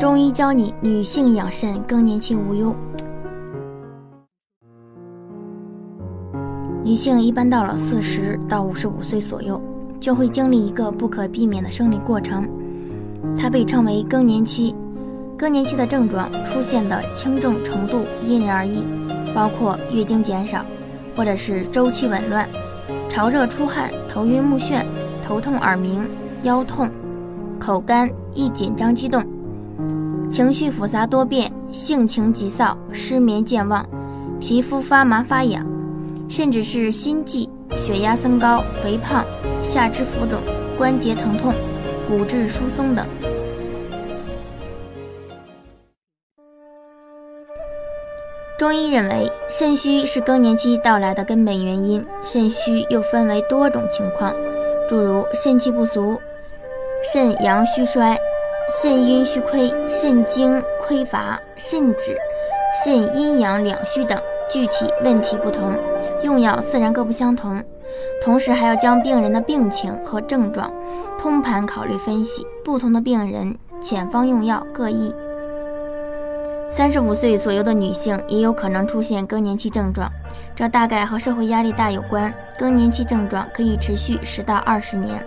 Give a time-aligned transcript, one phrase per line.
[0.00, 2.74] 中医教你女性养肾更年期无忧。
[6.82, 9.60] 女性一般到了四十到五十五岁左右，
[10.00, 12.48] 就会经历一个不可避免的生理过程，
[13.36, 14.74] 它被称为更年期。
[15.36, 18.86] 更年期的症状出现的轻重程度因人而异，
[19.34, 20.64] 包括月经减少，
[21.14, 22.48] 或者是周期紊乱、
[23.10, 24.82] 潮热出汗、头晕目眩、
[25.22, 26.08] 头痛耳鸣、
[26.42, 26.88] 腰痛、
[27.58, 29.22] 口干、易紧张激动。
[30.30, 33.84] 情绪复杂多变，性情急躁，失眠健忘，
[34.40, 35.66] 皮肤发麻发痒，
[36.28, 39.24] 甚至是心悸、血压升高、肥胖、
[39.60, 40.38] 下肢浮肿、
[40.78, 41.52] 关节疼痛、
[42.08, 43.04] 骨质疏松等。
[48.56, 52.06] 中医认为，肾虚是更年期到来的根本原因。
[52.24, 54.32] 肾虚又分为多种情况，
[54.88, 56.20] 诸如肾气不足、
[57.02, 58.16] 肾阳虚衰。
[58.72, 62.16] 肾阴虚亏、肾精匮乏、肾脂、
[62.84, 64.16] 肾阴阳两虚等，
[64.48, 65.74] 具体问题不同，
[66.22, 67.60] 用药自然各不相同。
[68.22, 70.72] 同时还要将病人的病情和症状
[71.18, 75.12] 通盘考虑分析，不同的病人遣方用药各异。
[76.68, 80.08] 三十五岁左右的女性也有可能出现更年期症状，
[80.54, 82.32] 这大概和社会压力大有关。
[82.56, 85.20] 更年期症状可以持续十到二十年。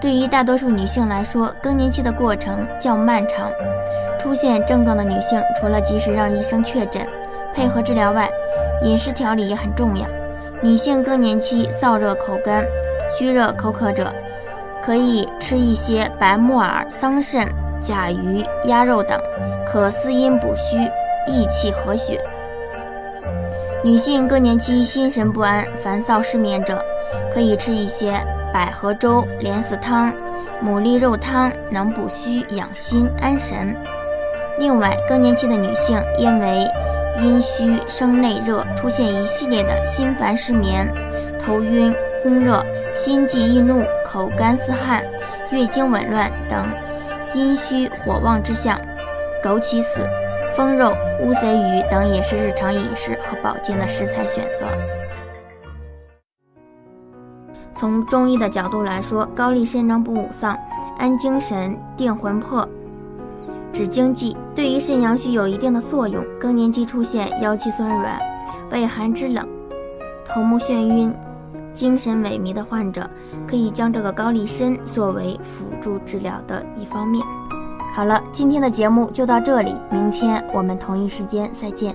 [0.00, 3.50] 对于大多数女性来说，更年期的过程较漫长。
[4.18, 7.06] 出现症状的女性，除了及时让医生确诊、
[7.54, 8.28] 配合治疗外，
[8.82, 10.06] 饮食调理也很重要。
[10.60, 12.64] 女性更年期燥热口干、
[13.08, 14.12] 虚热口渴者，
[14.82, 17.46] 可以吃一些白木耳、桑葚、
[17.80, 19.20] 甲鱼、鸭肉等，
[19.66, 20.76] 可滋阴补虚、
[21.30, 22.20] 益气和血。
[23.84, 26.82] 女性更年期心神不安、烦躁失眠者，
[27.32, 28.20] 可以吃一些。
[28.56, 30.10] 百合粥、莲子汤、
[30.64, 33.76] 牡蛎肉汤能补虚养心安神。
[34.58, 36.66] 另外，更年期的女性因为
[37.20, 40.90] 阴虚生内热，出现一系列的心烦失眠、
[41.44, 41.94] 头晕、
[42.24, 45.04] 烘热、心悸易怒、口干似汗、
[45.50, 46.66] 月经紊乱等
[47.34, 48.80] 阴虚火旺之象。
[49.44, 50.00] 枸杞子、
[50.56, 54.66] 风肉、乌贼鱼等也是日常饮食和保健的食材选择。
[57.78, 60.56] 从中医的角度来说，高丽参能补五脏、
[60.98, 62.66] 安精神、定魂魄、
[63.72, 66.24] 止惊悸，对于肾阳虚有一定的作用。
[66.40, 68.18] 更年期出现腰膝酸软、
[68.70, 69.46] 畏寒肢冷、
[70.26, 71.12] 头目眩晕、
[71.74, 73.08] 精神萎靡的患者，
[73.46, 77.22] 可以将这个高丽参作为辅助治疗的一方面。
[77.94, 81.94] 好了，今天的节目就到这里，明天我们同一时间再见。